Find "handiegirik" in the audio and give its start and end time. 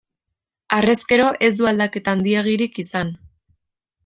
2.19-2.85